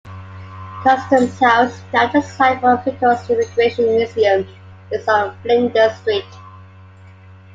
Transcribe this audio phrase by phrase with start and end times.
[0.81, 4.47] Customs House, now the site for Victoria's Immigration Museum,
[4.91, 6.25] is on Flinders Street.